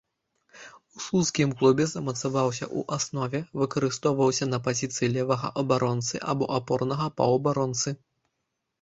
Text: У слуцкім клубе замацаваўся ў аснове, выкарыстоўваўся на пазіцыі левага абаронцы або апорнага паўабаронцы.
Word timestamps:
У 0.95 1.01
слуцкім 1.05 1.49
клубе 1.59 1.85
замацаваўся 1.91 2.65
ў 2.77 2.99
аснове, 2.99 3.43
выкарыстоўваўся 3.61 4.45
на 4.57 4.63
пазіцыі 4.71 5.13
левага 5.19 5.55
абаронцы 5.65 6.27
або 6.35 6.53
апорнага 6.61 7.15
паўабаронцы. 7.19 7.99